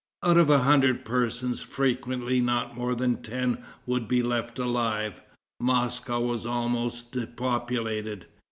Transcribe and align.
Out 0.23 0.37
of 0.37 0.49
a 0.49 0.63
hundred 0.63 1.05
persons, 1.05 1.61
frequently 1.61 2.39
not 2.41 2.75
more 2.75 2.95
than 2.95 3.21
ten 3.21 3.63
would 3.85 4.07
be 4.07 4.23
left 4.23 4.57
alive. 4.57 5.21
Moscow 5.59 6.19
was 6.19 6.43
almost 6.43 7.11
depopulated. 7.11 8.25